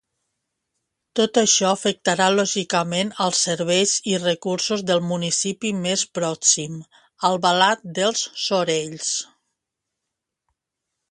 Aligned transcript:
Tot 1.17 1.37
això 1.41 1.67
afectarà 1.71 2.29
lògicament 2.37 3.11
als 3.25 3.41
serveis 3.49 3.93
i 4.13 4.17
recursos 4.23 4.83
del 4.91 5.03
municipi 5.11 5.73
més 5.83 6.05
pròxim, 6.19 6.81
Albalat 7.31 7.85
dels 8.01 8.25
Sorells. 8.47 9.11